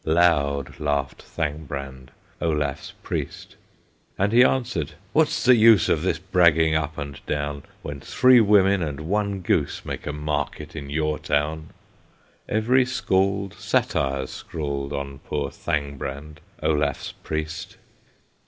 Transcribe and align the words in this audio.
Loud 0.03 0.79
laughed 0.79 1.21
Thangbrand, 1.21 2.09
Olaf's 2.41 2.91
Priest. 3.03 3.55
And 4.17 4.31
he 4.33 4.43
answered: 4.43 4.93
"What's 5.13 5.45
the 5.45 5.55
use 5.55 5.89
Of 5.89 6.01
this 6.01 6.17
bragging 6.17 6.73
up 6.73 6.97
and 6.97 7.23
down, 7.27 7.61
When 7.83 7.99
three 8.01 8.41
women 8.41 8.81
and 8.81 9.01
one 9.01 9.41
goose 9.41 9.85
Make 9.85 10.07
a 10.07 10.11
market 10.11 10.75
in 10.75 10.89
your 10.89 11.19
town!" 11.19 11.69
Every 12.49 12.83
Scald 12.83 13.53
Satires 13.53 14.31
scrawled 14.31 14.91
On 14.91 15.19
poor 15.19 15.51
Thangbrand, 15.51 16.37
Olaf's 16.63 17.11
Priest. 17.11 17.77